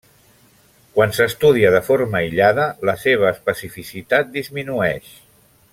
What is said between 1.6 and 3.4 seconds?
de forma aïllada, la seva